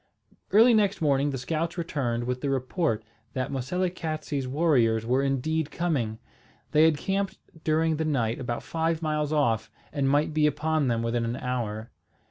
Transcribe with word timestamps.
Early 0.49 0.73
next 0.73 0.99
morning 0.99 1.29
the 1.29 1.37
scouts 1.37 1.77
returned 1.77 2.23
with 2.23 2.41
the 2.41 2.49
report 2.49 3.03
that 3.33 3.51
Moselekatse's 3.51 4.47
warriors 4.47 5.05
were 5.05 5.21
indeed 5.21 5.69
coming. 5.69 6.17
They 6.71 6.85
had 6.85 6.97
camped 6.97 7.37
during 7.63 7.97
the 7.97 8.03
night 8.05 8.39
about 8.39 8.63
five 8.63 9.03
miles 9.03 9.31
off, 9.31 9.69
and 9.93 10.09
might 10.09 10.33
be 10.33 10.47
upon 10.47 10.87
them 10.87 11.03
within 11.03 11.23
an 11.23 11.35
hour. 11.35 11.91